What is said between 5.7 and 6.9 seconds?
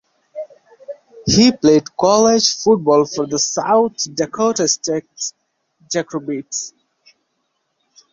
Jackrabbits.